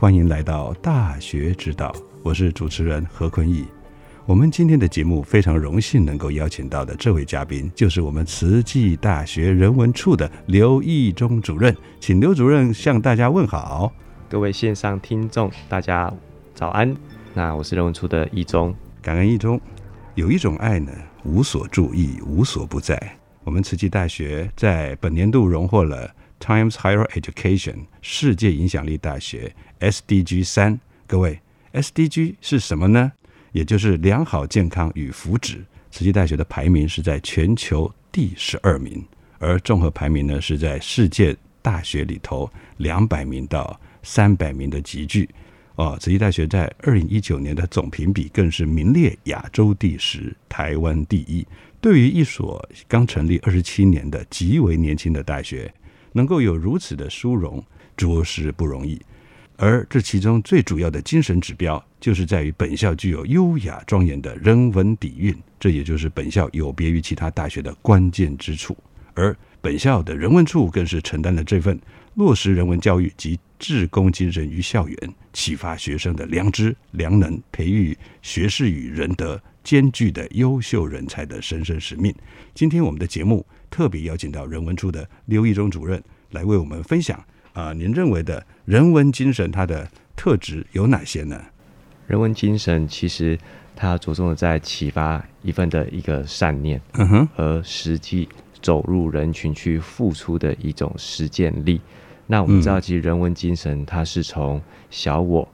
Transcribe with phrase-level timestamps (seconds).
[0.00, 3.64] 欢迎来到大学之道，我是主持人何坤义。
[4.26, 13.92] 我们今天的节目非常荣幸能够邀请到的这位嘉宾，就是我们慈济大学人文处的刘义忠主任，请刘主任向大家问好。
[14.28, 16.14] 各位线上听众，大家
[16.54, 16.96] 早安。
[17.34, 19.60] 那我是人文处的义忠，感恩义忠。
[20.14, 20.92] 有一种爱呢，
[21.24, 22.96] 无所注意，无所不在。
[23.42, 26.08] 我们慈济大学在本年度荣获了。
[26.40, 31.40] Times Higher Education 世界影响力大学 SDG 三，各位
[31.72, 33.12] SDG 是什么呢？
[33.52, 35.58] 也就是良好健康与福祉。
[35.90, 39.04] 慈济大学的排名是在全球第十二名，
[39.38, 45.28] 而综合排名呢是在世界大学里头两百名到三百名的集聚。
[45.76, 51.46] 哦，慈济大学在二零一九年的总评比更是名列亚洲第十，台湾第一。
[51.80, 55.72] 对于一所刚成立二十七年的极为年轻的大学。
[56.14, 57.62] 能够有如此的殊荣，
[57.96, 59.00] 着实不容易。
[59.60, 68.76] 而这其中最主要的精神指标，就是在于本校具有优雅庄严的人文底蕴，这也就是本校有别于其他大学的关键之处。
[69.14, 71.76] 而本校的人文处更是承担了这份
[72.14, 74.96] 落实人文教育及志工精神于校园，
[75.32, 82.14] 启发学生的良知良能，培育学士与仁德兼具的优秀人才的神圣使命。
[82.54, 83.44] 今天我们的节目。
[83.70, 91.42] 特别邀请到人文处的刘义忠主任来为我们分享啊，您认为的人文精神它的特质有哪些呢？
[92.06, 93.38] 人文精神其实
[93.74, 98.28] 它着重的在启发一份的一个善念，嗯哼，和实际
[98.60, 101.80] 走入人群去付出的一种实践力。
[102.26, 105.48] 那我们知道，其实人文精神它是从小我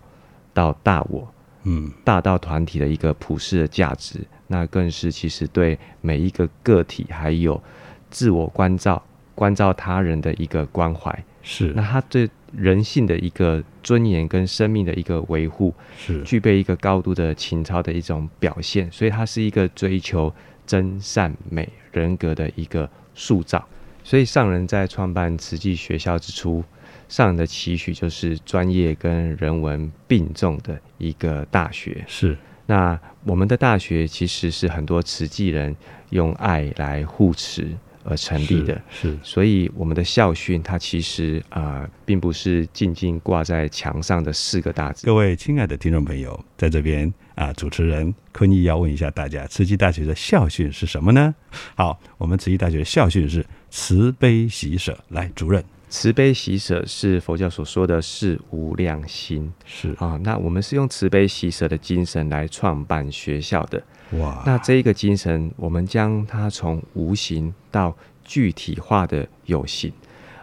[0.53, 1.32] 到大我，
[1.62, 7.62] 嗯，大到团体的一个普世的价值，那更是其实对每一个个体还有。
[8.10, 9.00] 自我关照、
[9.36, 20.32] 关照他人的一个关怀，是那他对人性的一个尊严跟生命的一个维护，是具备一个高度的情操的一种表现，所以它是一个追求
[20.66, 23.66] 真善美人格的一个塑造。
[24.03, 26.62] 所以上人在创办慈济学校之初，
[27.09, 32.04] 上人的期许就是专业跟人文并重的一个大学。
[32.06, 32.36] 是
[32.66, 35.75] 那我们的大学其实是很多慈济人
[36.10, 37.69] 用爱来护持。
[38.04, 45.06] 而成立的，是，所以我们的校训它其实啊，并不是静静挂在墙上的四个大字。
[45.06, 51.34] 各位亲爱的听众朋友，在这边啊，主持人坤义要问一下大家，慈济大学的校训是什么呢？
[51.74, 54.97] 好，我们慈济大学的校训是慈悲喜舍。
[55.09, 63.83] 来，主任，慈悲喜舍是佛教所说的是无量心，是啊，那我们是用慈悲喜舍的精神来创办学校的。
[64.19, 69.93] 哇，那这一个精神，我们将它从无形到具体化的有形，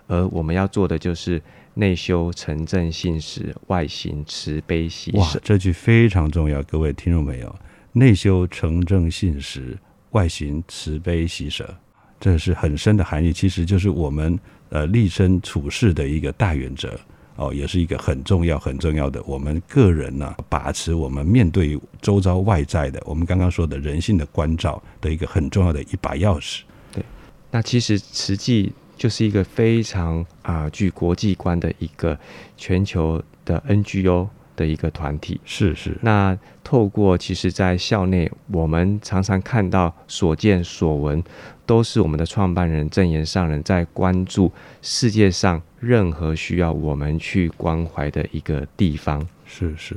[0.07, 1.41] 而我们要做的就是
[1.73, 5.39] 内修成正信实，外行慈悲喜舍。
[5.43, 7.55] 这句非常重要，各位听众朋友，
[7.93, 9.77] 内修成正信实，
[10.11, 11.73] 外行慈悲喜舍，
[12.19, 14.37] 这是很深的含义，其实就是我们
[14.69, 16.99] 呃立身处世的一个大原则。
[17.41, 19.19] 哦，也是一个很重要很重要的。
[19.25, 26.61] 我们个人呢，把持我们面对周遭外在的，我们刚刚说的人性的关照的一个很重要的一把钥匙。
[26.93, 27.03] 对，
[27.49, 32.15] 那其实实际就是一个非常啊具国际观的一个
[32.57, 35.39] 全球的 NGO 的一个团体。
[35.45, 35.97] 是是。
[36.01, 41.23] 那透过其实，在校内，我们常常看到所见所闻。
[41.63, 44.51] 都是我们的创办人正言上人在关注
[44.81, 49.95] 世界上任何需要我们去关怀的一个地方，是是，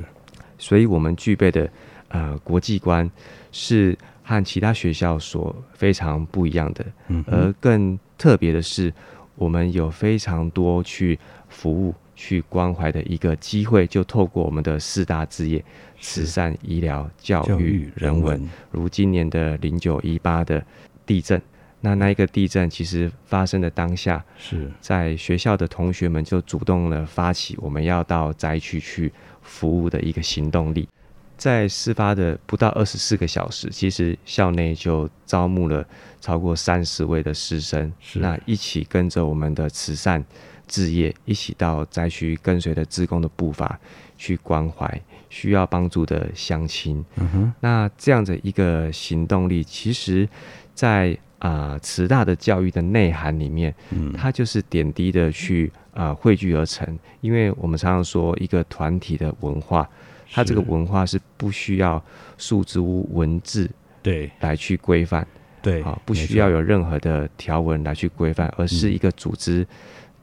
[0.57, 1.69] 所以我们具备的
[2.07, 3.11] 呃国际观
[3.51, 8.93] 是和其他学校所非常不一样的，嗯，而更特别的是，
[9.35, 11.19] 我们有非常多去
[11.49, 15.63] 服务、去关怀的一个机会，就透过我们的四大置业：
[15.99, 18.49] 慈善、医疗、教育、人文。
[18.71, 20.65] 如今年的零九一八的
[21.05, 21.41] 地震。
[21.81, 29.13] 那那一个地震其实发生的当下，是在学校的同学们就主动了发起我们要到灾区去
[29.43, 30.89] 服务的一个行动力。
[31.37, 35.85] 在事发的不到二十四个小时，其实校内就招募了
[36.19, 40.25] 超过三十位的师生，那一起跟着我们的慈善
[40.67, 43.79] 置业，一起到灾区，跟随着志工的步伐
[44.17, 47.03] 去关怀需要帮助的乡亲。
[47.15, 50.27] 嗯哼，那这样的一个行动力，其实，
[50.73, 56.97] 在啊，慈大的教育的内涵里面，嗯，它就是点滴的去啊汇聚而成。
[57.21, 59.87] 因为我们常常说，一个团体的文化，
[60.31, 62.03] 它这个文化是不需要
[62.37, 63.69] 数字文字
[64.01, 64.31] 对。
[64.39, 65.27] 来去规范，
[65.61, 69.67] 对啊，不需要有任何的条文来去规范，而是一个组织，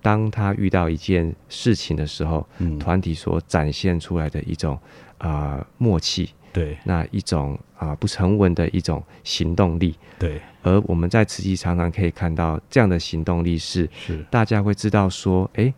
[0.03, 4.79] 当他遇到一件事情的时候，嗯，团体所展现出来的一种
[5.17, 6.29] 啊默契。
[6.53, 14.23] 对，那一种啊不成文的一种行动力，对，而我们在慈济常常可以看到这样的行动力是，是。
[14.31, 15.73] 大家会知道说，哎，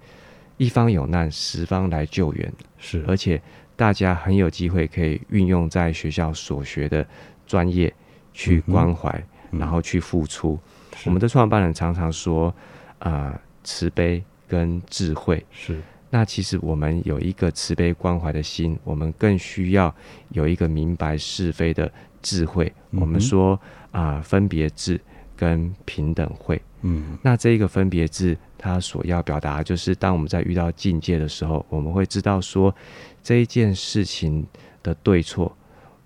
[0.57, 3.41] 一方有难，十方来救援，是，而且
[3.77, 7.07] 大家很有机会可以运用在学校所学的
[7.47, 7.95] 专业
[8.33, 10.59] 去关怀，然后去付出。
[11.05, 12.53] 我们的创办人常常说，
[12.99, 15.81] 啊，慈悲跟智慧是。
[16.11, 19.93] 那其实我们有一个慈悲关怀的心，我们更需要
[20.29, 21.91] 有一个明白是非的
[22.23, 22.73] 智慧。
[22.93, 25.01] 我们说啊，分别智
[25.37, 26.63] 跟平等慧。
[26.83, 32.73] 嗯，那这一个分别智，它所要表达就是，当我们在遇到境界的时候，我们会知道说
[33.21, 34.47] 这一件事情
[34.85, 35.57] 的对错，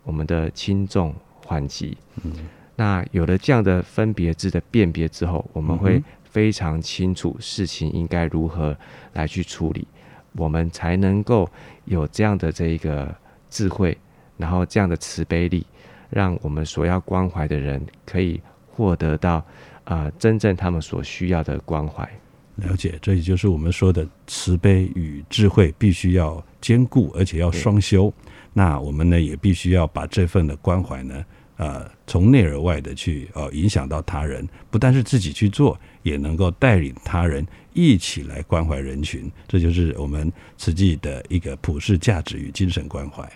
[0.05, 1.15] 我们的轻重
[1.45, 1.99] 缓急。
[2.23, 2.33] 嗯，
[2.77, 6.03] 那有了这样的分别智的辨别之后，我们会
[6.39, 8.77] 非常清楚事情应该如何
[9.15, 9.89] 来去处理。
[10.37, 11.51] 我们才能够
[11.85, 13.13] 有这样的这一个
[13.51, 13.99] 智慧，
[14.37, 15.67] 然后这样的慈悲力，
[16.09, 18.41] 让我们所要关怀的人可以
[18.71, 19.45] 获得到
[19.83, 22.09] 啊真正他们所需要的关怀。
[22.55, 28.15] 了解，这也就是我们说的慈悲与智慧必须要兼顾，而且要双修。
[28.53, 31.25] 那我们呢也必须要把这份的关怀呢，
[31.59, 37.47] 呃，从内而外的去呃影响到他人，不但是自己去做，也能够带领他人。
[37.75, 43.31] 一起来关怀人群，这就是我们慈济的一个普世价值与精神关怀。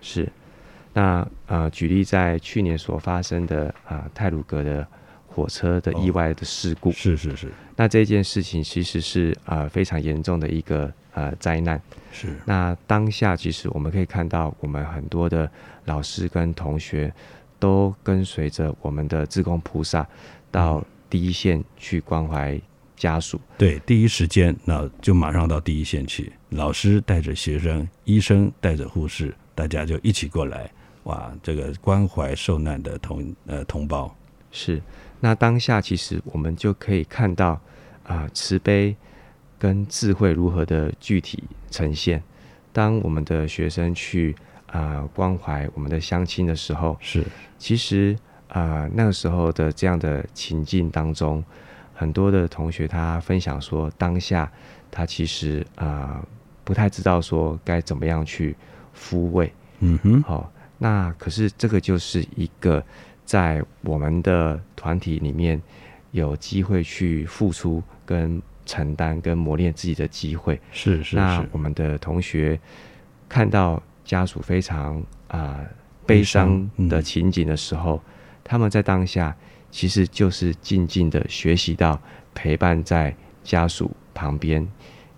[0.00, 0.28] 是，
[0.92, 4.84] 那呃，举例在去年所发生的啊泰鲁格的
[5.28, 7.52] 火车的意外的事故，是是是。
[7.76, 11.80] 那这件事情其实是啊非常严重的一个呃灾难。
[12.10, 12.34] 是。
[12.44, 15.48] 那当下其实我们可以看到，我们很多的
[15.84, 17.14] 老师跟同学
[17.64, 20.06] 都跟随着我们的自贡菩萨
[20.50, 22.60] 到第一线去关怀。
[22.96, 26.32] 家属对第一时间，那就马上到第一线去。
[26.50, 30.70] 老师带着学生，医生带着护士，大家就一起过来。
[31.02, 34.14] 哇，这个关怀受难的同呃同胞
[34.52, 34.80] 是。
[35.20, 37.60] 那当下其实我们就可以看到
[38.04, 38.94] 啊，慈悲
[39.58, 42.22] 跟智慧如何的具体呈现。
[42.72, 44.36] 当我们的学生去
[44.74, 47.24] 啊关怀我们的乡亲的时候，是。
[47.56, 51.42] 其实啊那个时候的这样的情境当中。
[51.96, 54.50] 很多的同学他分享说，当下
[54.90, 56.20] 他其实啊
[56.64, 58.56] 不太知道说该怎么样去
[58.98, 62.84] 抚慰，嗯哼，好，那可是这个就是一个
[63.24, 65.62] 在我们的团体里面
[66.10, 70.60] 有机会去付出、跟承担、跟磨练自己的机会。
[70.72, 71.16] 是是是。
[71.16, 72.58] 那我们的同学
[73.28, 75.60] 看到家属非常啊
[76.06, 78.02] 悲伤的情景的时候，
[78.42, 79.34] 他们在当下。
[79.70, 82.00] 其实就是静静的学习到
[82.32, 84.64] 陪伴在家属旁边，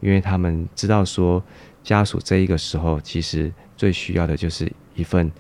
[0.00, 1.44] 因为他们知道说
[1.84, 5.30] 家属这一个时候其实最需要的就是一份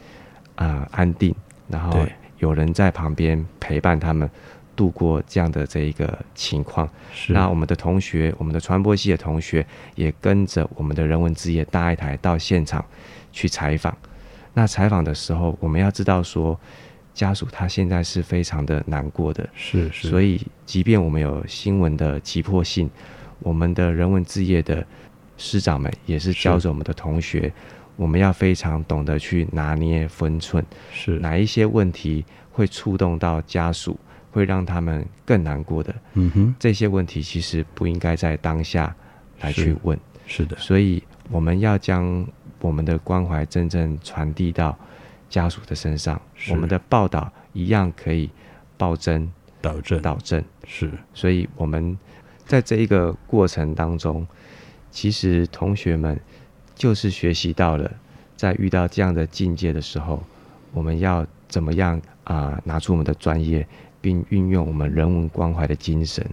[0.56, 1.34] 啊安定，
[1.66, 2.06] 然后
[2.40, 4.28] 有人在旁边陪伴他们
[4.76, 6.86] 度过这样的这一个情况。
[7.10, 12.84] 是那我们的同学，我们的传播系的同学也跟着我们的人文之夜大一台到现场
[13.36, 13.94] 去采访。
[14.54, 16.58] 那采访的时候，我们要知道说，
[17.12, 22.88] 家属他现在是非常的难过的，是是，所以即便我们有新闻的急迫性，
[23.40, 24.82] 我们的人文置业的
[25.36, 27.52] 师长们也是教着我们的同学，
[27.96, 31.18] 我们要非常懂得去拿捏分寸，是。
[31.18, 34.00] 哪一些问题会触动到家属，
[34.30, 38.96] 会让他们更难过的，嗯哼，这些问题其实不应该在当下
[39.40, 42.26] 来去问，是的，所以我们要将
[42.60, 44.76] 我们的关怀真正传递到
[45.28, 46.20] 家属的身上，
[46.50, 48.30] 我们的报道一样可以
[48.76, 50.00] 报真导正。
[50.02, 50.90] 导正，是。
[51.12, 51.98] 所以我们
[52.44, 54.26] 在这一个过程当中，
[54.90, 56.18] 其实同学们
[56.74, 57.90] 就是学习到了，
[58.36, 60.22] 在遇到这样的境界的时候，
[60.72, 63.66] 我们要怎么样啊、拿出我们的专业，
[64.00, 66.24] 并运用我们人文关怀的精神，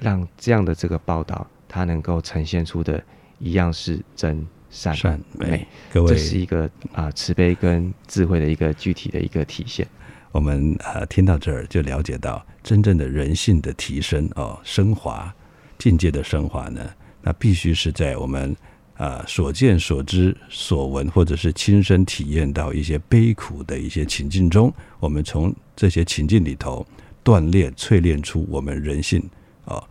[0.00, 3.02] 让这样的这个报道，它能够呈现出的
[3.38, 9.86] 一样是真善善美美，，各位这是一个啊、慈悲跟智慧的一个具体的一个体现。
[10.32, 15.32] 我们呃听到这儿就了解到，真正的人性的提升哦，升华
[15.78, 16.90] 境界的升华呢，
[17.22, 18.54] 那必须是在我们
[18.96, 26.84] 呃所见所知所闻，或者是亲身体验到一些悲苦的一些情境中，我们从这些情境里头
[27.22, 29.22] 锻炼、淬炼出我们人性
[29.66, 29.82] 哦。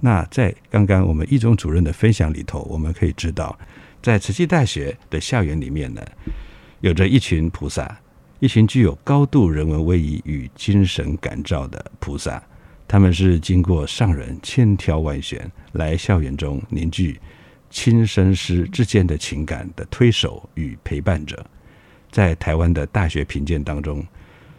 [0.00, 3.58] 那在刚刚我们一中主任的分享里头，我们可以知道，
[4.06, 6.00] 在慈济大学的校园里面呢，
[6.78, 8.00] 有着一群菩萨，
[8.38, 12.40] 一群具有高度人文威仪与精神感召的菩萨，
[12.86, 17.20] 他们是经过上人千挑万选，来校园中凝聚
[17.68, 21.44] 亲生师之间的情感的推手与陪伴者。
[22.12, 24.06] 在台湾的大学评鉴当中，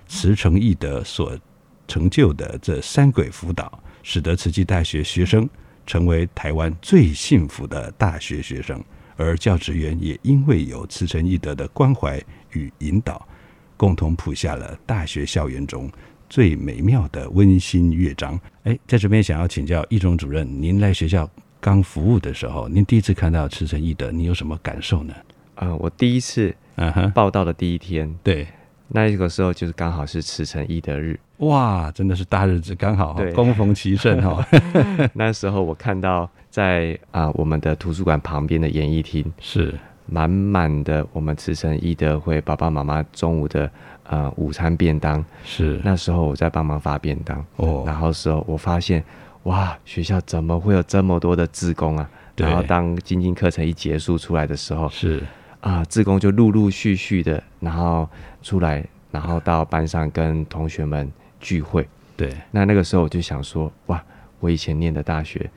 [0.09, 1.39] 慈诚义德所
[1.87, 5.49] 成就的这三轨辅导，使得慈济大学学生
[5.85, 8.83] 成为台湾最幸福的大学学生，
[9.17, 13.27] 而教职员也因为有慈诚义德的关怀与引导，
[13.75, 15.91] 共同谱下了大学校园中
[16.29, 18.39] 最美妙的温馨乐章。
[18.63, 25.13] 哎，在这边想要请教易中主任，您来学校刚服务的时候，您第一次看到慈诚义德，你有什么感受呢？
[25.55, 28.47] 呃，我第一次嗯哼，报道的第一天，对，
[28.89, 31.19] 那个时候就是刚好是慈诚义德日。
[31.37, 34.45] 哇，真的是大日子，刚好对恭逢其盛哈。
[35.13, 39.73] 那时候我看到在啊、我们的图书馆旁边的演艺厅，是
[40.05, 43.69] 满满的我们慈诚义德会爸爸妈妈中午的
[44.05, 45.23] 呃午餐便当。
[45.43, 49.03] 是，那时候我在帮忙发便当，哦，然后时候我发现，
[49.43, 52.09] 哇，学校怎么会有这么多的志工啊？
[52.37, 55.21] 然后当精进课程一结束出来的时候，是
[55.67, 58.07] 啊，志工就陆陆续续的，然后
[58.41, 58.81] 出来，
[59.11, 61.85] 然后到班上跟同学们聚会。
[62.15, 64.01] 对，那那个时候我就想说，哇，
[64.39, 65.49] 我以前念的大学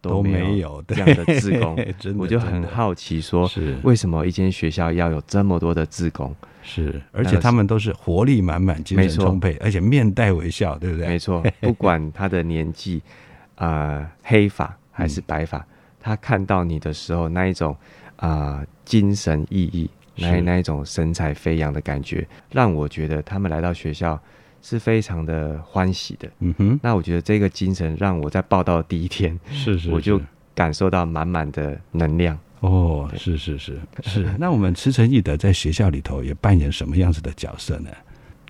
[0.00, 1.76] 都没没有这样的志工。
[2.16, 3.76] 我就很好奇说，是。
[3.82, 6.34] 为什么一间学校要有这么多的志工？
[6.62, 11.08] 是，而且他们都是活力满满、精神充沛，而且面带微笑，对不对？
[11.08, 13.02] 没错， 不管他的年纪，
[13.56, 15.62] 呃，黑发还是白发，
[16.00, 17.76] 他看到你的时候那一种
[18.18, 24.20] 啊、精神奕奕，那那一种神采飞扬的感觉，让我觉得他们来到学校
[24.60, 26.28] 是非常的欢喜的。
[26.40, 30.20] 嗯哼，那我觉得这个精神让我在报道第一天，是是，我就
[30.54, 32.38] 感受到满满的能量。
[32.60, 34.26] 哦，是是是是。
[34.36, 37.90] 那我们慈诚义德在学校里头也扮演什么样子的角色呢？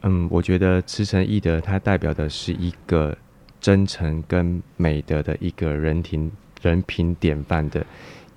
[0.03, 3.15] 嗯，我觉得慈诚义德它代表的是一个
[3.61, 6.33] 真诚跟美德的一个人品
[6.63, 7.85] 人品典范的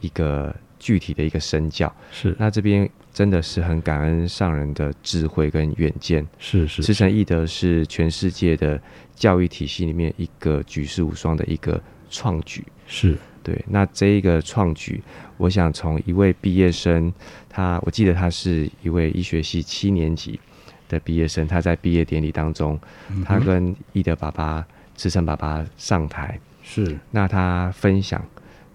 [0.02, 1.94] 一个具体的一个身教。
[2.12, 6.28] 是那这边真的是很感恩上人的智慧跟远见。
[6.40, 8.82] 是是慈诚义德是全世界的
[9.16, 12.66] 教育体系里面一个举世无双的一个创举。
[12.88, 15.02] 是对，那这一个创举，
[15.38, 17.12] 我想从一位毕业生，
[17.50, 20.40] 他我记得他是一位医学系七年级
[20.88, 24.64] 的毕业生，他在毕业典礼当中，嗯他跟义德爸爸、
[24.96, 28.24] 慈诚爸爸上台，是那他分享，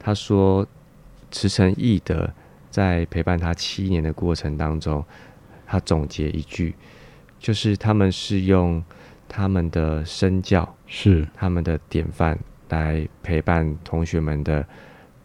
[0.01, 0.67] 他说
[1.31, 2.33] 慈诚义德
[2.71, 5.05] 在陪伴他七年的过程当中，
[5.67, 6.75] 他总结一句，
[7.39, 8.83] 就是他们是用
[9.29, 11.27] 他们的身教，是。
[11.35, 14.67] 他们的典范来陪伴同学们的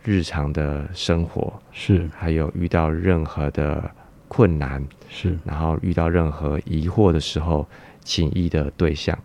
[0.04, 2.10] 日常的生活，是。
[2.16, 3.90] 还有遇到任何的
[4.28, 7.68] 困难，是，然后遇到任何疑惑的时候，
[8.04, 9.18] 请益的对象。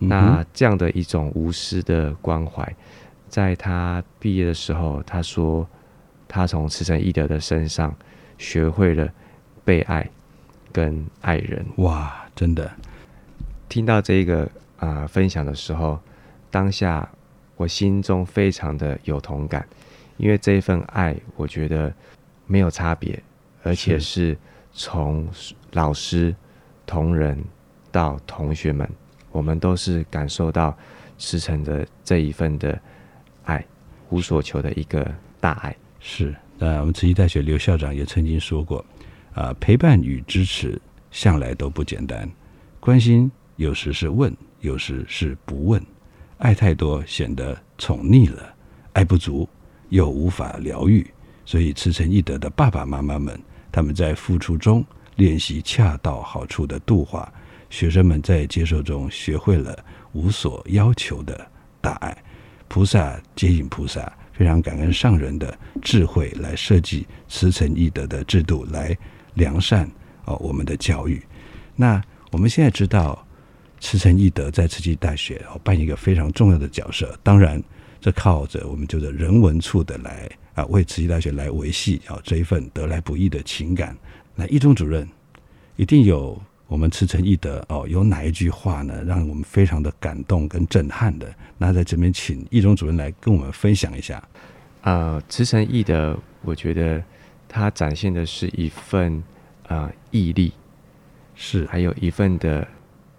[0.00, 2.74] 嗯那这样的一种无私的关怀，
[3.28, 5.68] 在他毕业的时候，他说
[6.32, 7.92] 他从慈诚义德的身上
[8.38, 9.12] 学会了
[9.64, 10.08] 被爱
[10.70, 11.66] 跟爱人。
[11.78, 12.70] 哇，真的
[13.68, 15.98] 听到这个啊、分享的时候，
[16.52, 17.06] 当下
[17.56, 19.66] 我心中非常的有同感，
[20.18, 21.92] 因为这一份爱，我觉得
[22.46, 23.20] 没有差别，
[23.64, 24.38] 而且是
[24.72, 25.28] 从
[25.72, 26.32] 老师、
[26.86, 27.42] 同仁
[27.90, 28.88] 到同学们，
[29.32, 30.76] 我们都是感受到
[31.18, 32.80] 师承的这一份的
[33.44, 33.64] 爱，
[34.10, 35.04] 无所求的一个
[35.40, 35.76] 大爱。
[36.00, 38.84] 是，那我们慈济大学刘校长也曾经说过，
[39.34, 40.80] 啊、陪伴与支持
[41.10, 42.28] 向来都不简单，
[42.80, 45.80] 关心有时是问，有时是不问，
[46.38, 48.54] 爱太多显得宠溺了，
[48.94, 49.46] 爱不足
[49.90, 51.06] 又无法疗愈，
[51.44, 53.38] 所以慈诚义德的爸爸妈妈们，
[53.70, 54.82] 他们在付出中
[55.16, 57.30] 练习恰到好处的度化，
[57.68, 59.78] 学生们在接受中学会了
[60.12, 61.46] 无所要求的
[61.78, 62.16] 大爱，
[62.68, 64.10] 菩萨接引菩萨。
[64.40, 68.96] 非常感恩上人的智慧来设计慈诚义德的制度，来
[69.34, 69.86] 良善
[70.24, 71.22] 哦我们的教育。
[71.76, 73.22] 那我们现在知道，
[73.80, 77.14] 慈诚义德在慈济大学哦扮演一个非常重要的角色。
[77.22, 77.62] 当然，
[78.00, 83.94] 这靠着我们就是人文处的来啊为慈济大学来维系啊这一份得来不易的情感。
[84.34, 85.06] 那一中主任
[85.76, 86.40] 一定有
[86.70, 91.28] 我们慈诚义德哦有哪一句话呢，让我们非常的感动跟震撼的？
[91.58, 94.22] 那在这边请易中主任来跟我们分享一下。
[94.82, 97.02] 呃，慈诚义德，我觉得
[97.48, 99.20] 它展现的是一份
[99.66, 100.52] 呃毅力，
[101.34, 102.66] 是还有一份的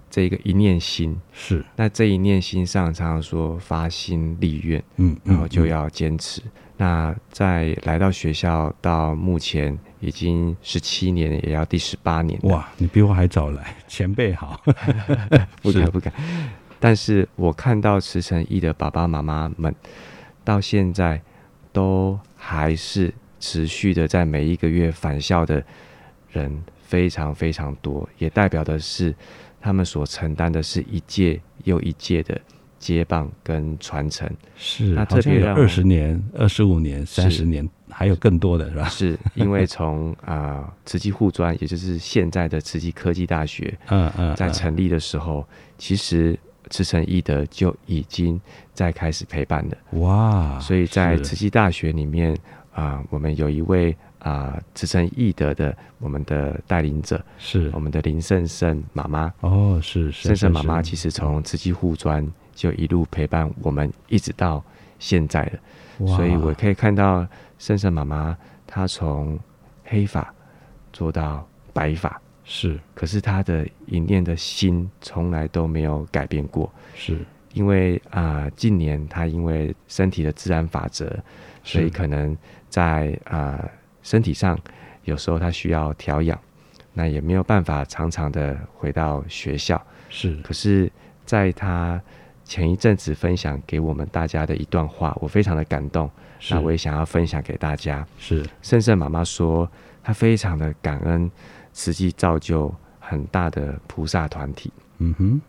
[0.09, 1.19] 这个一念心。
[1.33, 6.41] 是，那这一念心上，常常说发心立愿，嗯，然后就要坚持。
[6.81, 12.39] 那在来到学校到目前已经十七年，也要第十八年。
[12.41, 14.59] 哇，你比我还早来，前辈好。
[15.61, 16.11] 不敢不敢。
[16.79, 19.75] 但是我看到慈诚义的爸爸妈妈们，
[20.43, 21.21] 到现在
[21.71, 25.63] 都还是持续的在每一个月返校的
[26.31, 29.13] 人非常非常多，也代表的是
[29.61, 32.41] 他们所承担的是一届又一届的
[32.81, 34.29] 接棒跟传承。
[34.57, 38.89] 是，那特别让二十年、二十五年、三十年，还有更多的是吧？
[38.89, 45.47] 是因为从 啊、呃、慈济护专，也就是现在的慈济科技大学，嗯嗯，在成立的时候，
[45.77, 46.37] 其实。
[46.69, 48.39] 慈诚义德就已经
[48.73, 50.57] 在开始陪伴了，哇！
[50.61, 52.33] 所以在慈济大学里面
[52.71, 59.33] 啊、呃，我们有一位啊慈诚义德的我们的带领者，是我们的林胜胜妈妈。
[59.41, 64.63] 哦，是胜胜妈妈，其实从慈济护专就一路陪伴我们，一直到
[64.99, 66.07] 现在了。
[66.07, 67.27] 所以我可以看到
[67.59, 69.39] 圣圣妈妈，她从
[69.83, 70.33] 黑发
[70.91, 72.19] 做到白发。
[72.43, 76.71] 是，可是她的一念的心从来都没有改变过。
[76.95, 77.19] 是，
[77.53, 81.15] 因为啊、呃，近年他因为身体的自然法则，
[81.63, 82.35] 所以可能
[82.67, 84.57] 在啊、呃、身体上
[85.03, 86.37] 有时候他需要调养，
[86.93, 89.81] 那也没有办法常常的回到学校。
[90.09, 90.91] 是，可是
[91.25, 92.01] 在他
[92.51, 96.11] 前一阵子分享给我们大家的一段话，我非常的感动。
[96.49, 98.05] 那我也想要分享给大家。
[98.19, 99.71] 是，圣圣妈妈说，
[100.03, 101.31] 她非常的感恩。
[101.73, 105.41] 实际造就很大的菩萨团体，嗯哼，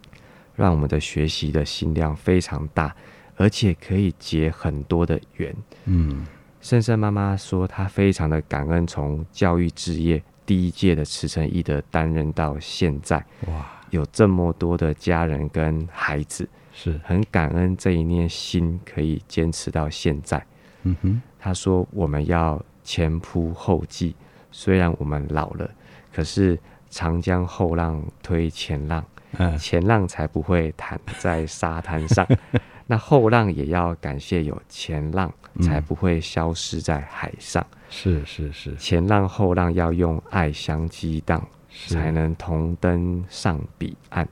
[0.54, 2.94] 让我们的学习的心量非常大，
[3.34, 5.52] 而且可以结很多的缘。
[5.86, 6.24] 嗯，
[6.60, 13.16] 圣圣妈妈说，她非常的感恩，从教育置业第一届的慈诚义德担任到现在，
[13.48, 16.48] 哇，有这么多的家人跟孩子，
[16.82, 20.44] 是很感恩这一念心可以坚持到现在。
[20.82, 24.16] 嗯哼，他说我们要前仆后继，
[24.50, 25.70] 虽然我们老了。
[26.12, 26.58] 可是
[26.90, 29.04] 长江后浪推前浪，
[29.38, 32.26] 嗯，前浪才不会躺在沙滩上，
[32.86, 37.64] 那后浪也要感谢有前浪，才不会消失在海上。
[37.88, 41.46] 是是是，前浪后浪要用爱相激荡，
[41.86, 44.26] 才能同登上彼岸。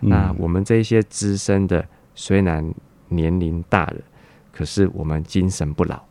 [0.00, 2.74] 嗯、那我们这些资深的，虽然
[3.08, 3.96] 年龄大了，
[4.52, 6.02] 可是我们精神不老。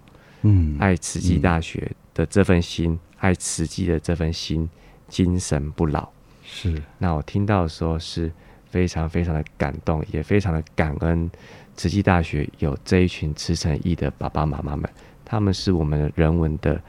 [0.41, 4.69] 嗯，爱慈济大学的这份心，嗯、爱慈济的这份心。
[5.07, 6.07] 精神不老，
[6.41, 6.81] 是。
[6.97, 8.31] 那我听到的时候是
[8.69, 11.29] 非常非常的感动，也非常的感恩
[11.75, 14.89] 慈济大学有这一群慈诚义的爸爸妈妈们，
[15.25, 16.81] 他们是我们人文的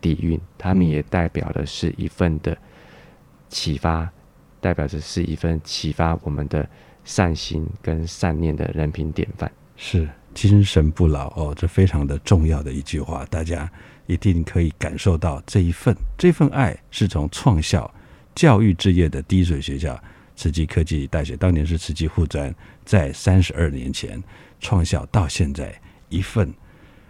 [0.00, 2.56] 底蕴，他们也代表的是一份的
[3.50, 4.08] 启发，
[4.58, 6.66] 代表着是一份启发我们的
[7.06, 9.50] 善心跟善念的人品典范。
[9.76, 13.66] 是精神不老哦，这非常的重要的一句话，大家。
[14.08, 17.92] 一定可以感受到这一份这份爱，是从创校
[18.36, 20.00] 教育置业的滴水学校
[20.36, 24.22] 慈济科技大学，当年是慈济护专，在三十二年前
[24.60, 25.74] 创校到现在，
[26.08, 26.54] 一份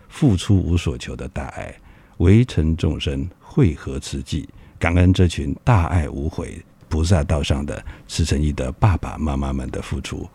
[0.08, 1.76] 付出无所求的大爱，
[2.16, 10.28] 围城众生，汇合慈济，感恩这群大爱无悔、菩萨道上的慈诚义的爸爸妈妈们的付出。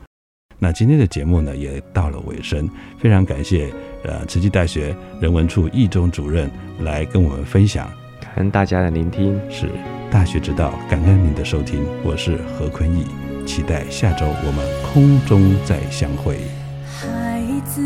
[0.60, 9.68] 那今天的节目呢，也到了尾声，非常感谢呃慈济大学人文处易中主任来跟我们分享，感恩大家的聆听，是
[10.12, 13.06] 大学之道，感恩您的收听，我是何坤义，
[13.44, 16.38] 期待下周我们空中再相会。
[16.86, 17.82] 孩子，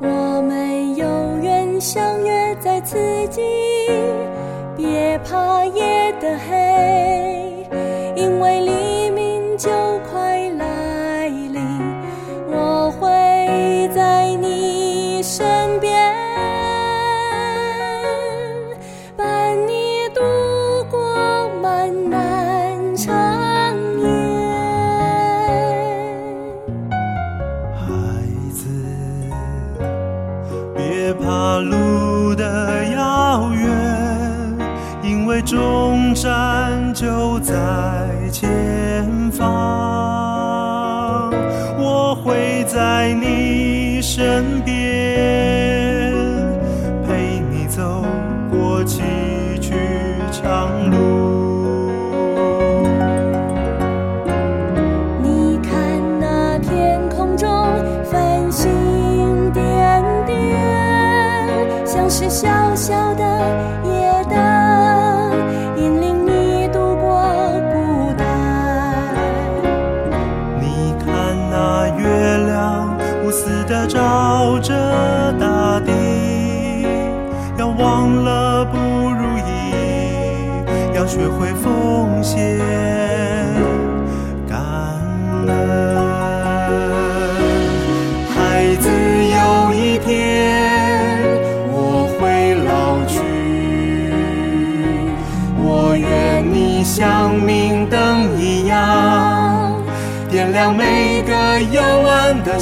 [0.00, 2.96] 我们有缘相约在此
[3.28, 3.40] 际，
[4.84, 7.33] 也怕夜的黑，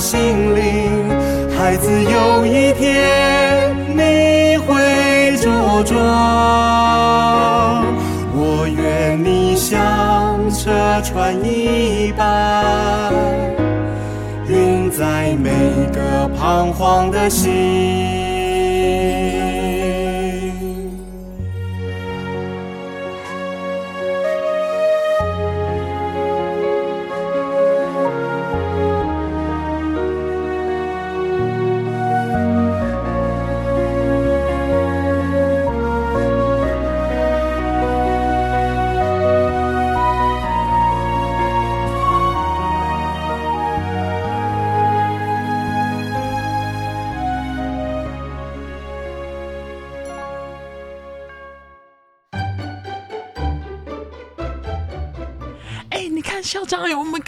[0.02, 0.18] 心
[0.56, 1.08] 灵。
[1.56, 4.74] 孩子，有一天你会
[5.36, 5.96] 茁壮，
[8.34, 10.72] 我愿你像车
[11.04, 13.12] 船一般，
[14.48, 15.50] 运载每
[15.94, 18.21] 个彷徨的心。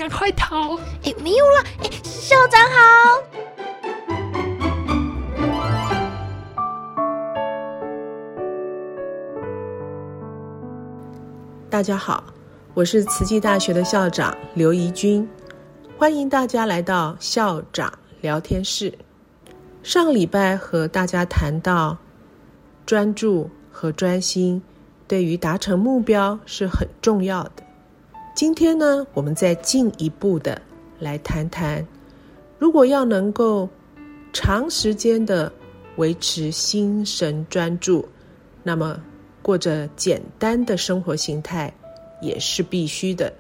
[0.09, 0.77] 快逃！
[1.03, 3.23] 哎，没有了，哎，校长好。
[11.71, 12.23] 大家好，
[12.73, 15.29] 我是慈济大学的校长刘怡君，
[15.99, 18.97] 欢迎大家来到校长聊天室。
[19.83, 21.99] 上个礼拜和大家谈到
[22.87, 24.63] 专注和专心
[25.09, 27.64] 对于达成目标是很重要的。
[28.35, 30.61] 今天呢，我们再进一步的
[30.99, 31.87] 来谈谈，
[32.59, 33.69] 如果要能够
[34.33, 35.51] 长时间的
[35.99, 38.05] 维持心神专注，
[38.65, 39.01] 那么
[39.41, 41.73] 过着简单的生活形态
[42.21, 43.33] 也是必须的。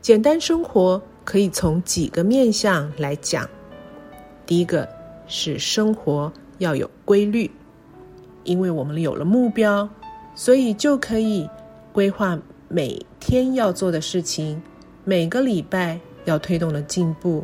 [0.00, 3.50] 简单生活可以从几个面向来讲。
[4.46, 4.88] 第一个
[5.26, 7.50] 是生活要有规律，
[8.44, 9.88] 因为我们有了目标，
[10.36, 11.50] 所以就可以
[11.92, 14.62] 规划每天要做的事情，
[15.02, 17.42] 每个礼拜要推动的进步，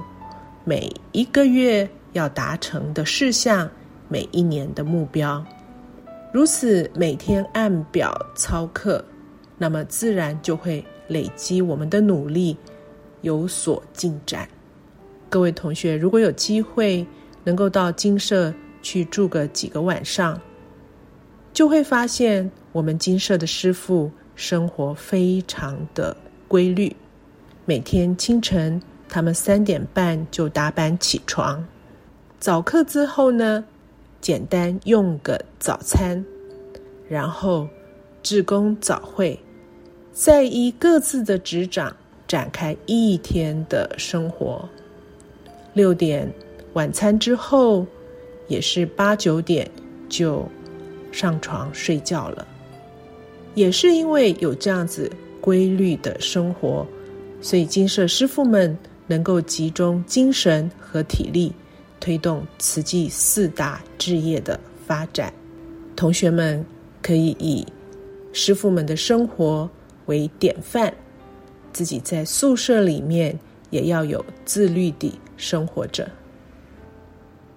[0.63, 3.67] 每一个月要达成的事项，
[4.07, 5.43] 每一年的目标。
[6.35, 9.03] 如此每天按表操课，
[9.57, 12.55] 那么自然就会累积我们的努力，
[13.23, 14.47] 有所进展。
[15.31, 17.07] 各位同学，如果有机会
[17.43, 20.39] 能够到金社去住个几个晚上，
[21.55, 26.17] 就会发现我们金社的师傅生活非常的
[26.49, 26.97] 规律。
[27.67, 31.63] 每天清晨，他们三点半就打板起床，
[32.39, 33.63] 早课之后呢，
[34.19, 36.25] 简单用个早餐，
[37.07, 37.69] 然后
[38.23, 39.39] 志工早会，
[40.11, 41.95] 再依各自的职掌
[42.27, 44.67] 展开一天的生活。
[45.75, 46.27] 六点
[46.73, 47.87] 晚餐之后，
[48.49, 49.71] 也是八九点
[50.09, 50.49] 就
[51.13, 52.47] 上床睡觉了。
[53.55, 55.11] 也是因为有这样子
[55.41, 56.87] 规律的生活，
[57.41, 61.53] 所以金舍师傅们能够集中精神和体力，
[61.99, 65.33] 推动慈济四大置业的发展。
[65.97, 66.65] 同学们
[67.03, 67.67] 可以以
[68.33, 69.69] 师傅们的生活
[70.07, 70.93] 为典范，
[71.73, 73.39] 自己在宿舍里面
[73.71, 76.09] 也要有自律地生活着。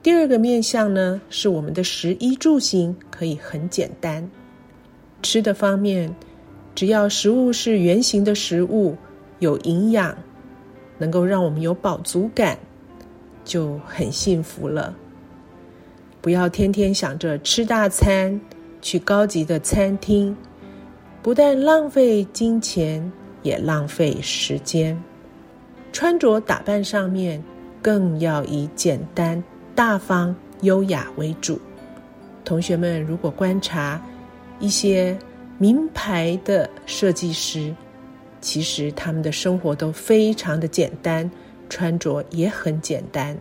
[0.01, 4.27] 第二个面向呢，是我们的食衣住行可以很简单。
[5.23, 6.13] 吃的方面，
[6.75, 8.95] 只要食物是圆形的食物，
[9.39, 10.15] 有营养。
[10.99, 12.57] 能够让我们有饱足感，
[13.43, 14.95] 就很幸福了。
[16.21, 18.39] 不要天天想着吃大餐，
[18.79, 20.38] 去高级的餐厅，
[21.21, 24.97] 不但浪费金钱，也浪费时间。
[25.91, 27.43] 穿着打扮上面，
[27.81, 29.43] 更要以简单、
[29.75, 31.59] 大方、优雅为主。
[32.45, 33.99] 同学们，如果观察
[34.63, 35.17] 一些
[35.58, 37.76] 名牌的设计师，
[38.39, 41.30] 其实他们的生活都非常的简单，
[41.69, 43.38] 穿着也很简单，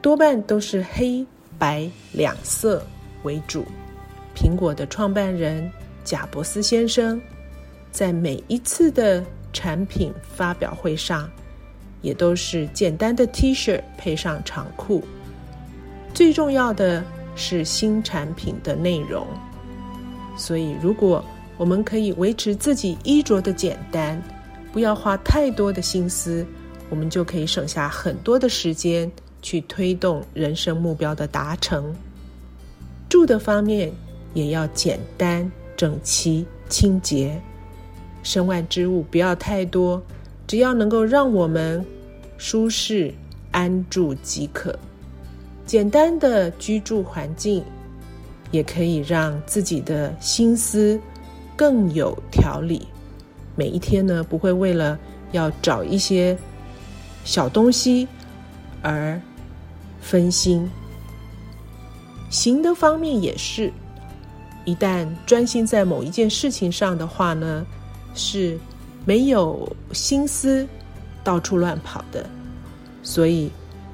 [0.00, 1.26] 多半都是黑
[1.58, 2.80] 白两色
[3.24, 3.64] 为主。
[4.36, 5.68] 苹果的创办人
[6.04, 7.20] 贾伯斯先生，
[7.90, 9.20] 在每一次的
[9.52, 11.28] 产品发表会上，
[12.02, 15.02] 也都是简单的 T 恤配上长裤。
[16.14, 19.26] 最重要的是新产品的内容，
[20.36, 21.24] 所以如果。
[21.58, 24.20] 我们可以维持自己衣着的简单，
[24.72, 26.44] 不要花太多的心思，
[26.88, 29.08] 我们就可以省下很多的时间
[29.42, 31.94] 去推动人生目标的达成。
[33.08, 33.92] 住的方面
[34.34, 37.40] 也要简单、整齐、清洁，
[38.24, 40.02] 身外之物不要太多，
[40.48, 41.84] 只要能够让我们
[42.38, 43.12] 舒适
[43.52, 44.76] 安住即可。
[45.64, 47.62] 简单的居住环境
[48.52, 51.00] 也可以让自己的心思。
[51.54, 52.88] 更有条理，
[53.54, 54.98] 每一天呢不会为了
[55.30, 56.36] 要找一些
[57.24, 58.08] 小东西
[58.80, 59.20] 而
[60.00, 60.68] 分心。
[62.30, 63.70] 行的方面也是，
[64.64, 67.64] 一旦专心在某一件事情上的话呢，
[68.14, 68.58] 是
[69.04, 70.66] 没有心思
[71.22, 72.28] 到处乱跑的。
[73.02, 73.50] 所以，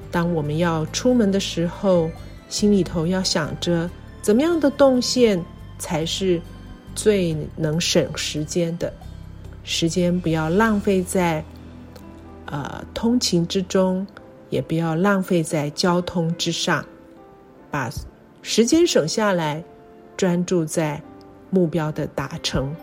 [0.09, 2.09] 当我们要出门的时候，
[2.47, 3.87] 心里头要想着
[4.21, 5.43] 怎么样的动线
[5.77, 6.41] 才是。
[6.95, 8.91] 最能省时间的，
[9.63, 11.41] 时间不要浪费在
[12.45, 14.05] 呃通勤之中，
[14.49, 16.83] 也不要浪费在交通之上，
[17.71, 17.89] 把
[18.41, 19.63] 时间省下来，
[20.17, 21.01] 专注在
[21.49, 22.75] 目标的达成。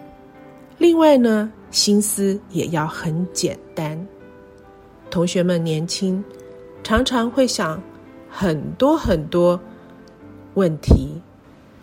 [0.78, 4.06] 另外呢，心思也要很简单。
[5.10, 6.24] 同学们年轻，
[6.82, 7.82] 常常会想
[8.30, 9.60] 很多很多
[10.54, 11.20] 问题，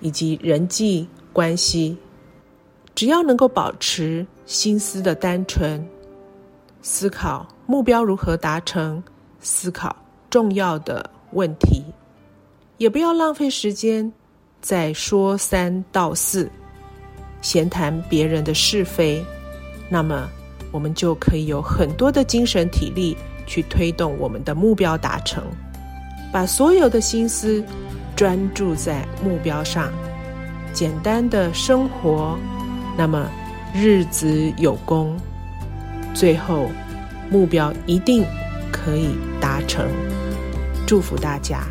[0.04, 1.98] 以及人际关系。
[2.94, 5.84] 只要能够保持心思的单纯，
[6.84, 9.02] 思考目标如何达成，
[9.40, 9.96] 思考
[10.30, 11.84] 重要的问题，
[12.78, 14.14] 也不要浪费时间
[14.62, 16.48] 在说三道四、
[17.42, 19.26] 闲谈别人的是非，
[19.90, 20.30] 那么
[20.72, 25.44] 我们就可以有很多的精神体力去推动我们的目标达成，
[26.32, 27.64] 把所有的心思
[28.16, 29.92] 专注在目标上，
[30.72, 32.38] 简单的生活。
[32.98, 33.28] 那么，
[33.74, 35.18] 日子有功，
[36.14, 36.70] 最后
[37.30, 38.24] 目标一定
[38.72, 39.88] 可以达成。
[40.86, 41.64] 祝福大家。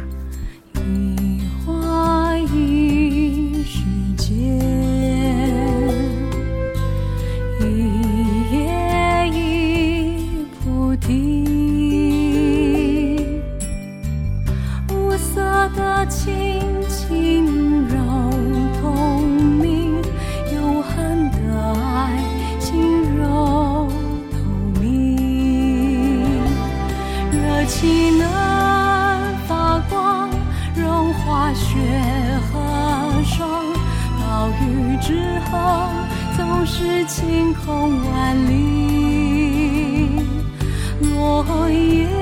[16.07, 17.97] 轻轻柔
[18.81, 20.03] 透明，
[20.53, 21.37] 永恒的
[21.81, 22.19] 爱，
[22.59, 23.89] 轻柔
[24.33, 24.37] 透
[24.81, 26.35] 明，
[27.31, 28.27] 热情能
[29.47, 30.29] 发光，
[30.75, 31.79] 融化雪
[32.53, 33.49] 和霜，
[34.19, 35.87] 暴雨之后
[36.37, 40.21] 总是晴空万里，
[41.01, 42.22] 落叶。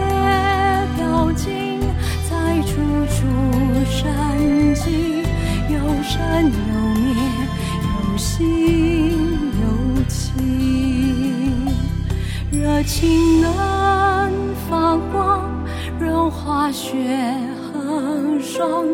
[12.81, 15.45] 热情能发光。
[15.99, 16.97] 融化雪
[17.61, 18.87] 和霜，